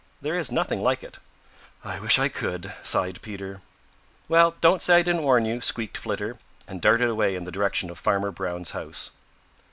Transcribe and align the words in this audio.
There 0.19 0.35
is 0.35 0.51
nothing 0.51 0.81
like 0.81 1.03
it." 1.03 1.19
"I 1.83 1.99
wish 1.99 2.17
I 2.17 2.27
could," 2.27 2.73
sighed 2.81 3.21
Peter. 3.21 3.61
"Well, 4.27 4.55
don't 4.59 4.81
say 4.81 4.95
I 4.95 5.01
didn't 5.03 5.21
warn 5.21 5.45
you," 5.45 5.61
squeaked 5.61 5.95
Flitter, 5.99 6.39
and 6.67 6.81
darted 6.81 7.07
away 7.09 7.35
in 7.35 7.43
the 7.43 7.51
direction 7.51 7.91
of 7.91 7.99
Farmer 7.99 8.31
Brown's 8.31 8.71
house. 8.71 9.11